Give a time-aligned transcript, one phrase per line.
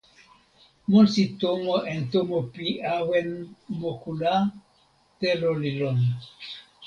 [0.89, 2.65] monsi tomo en tomo pi
[2.97, 3.29] awen
[3.79, 4.35] moku la,
[5.19, 5.99] telo li lon.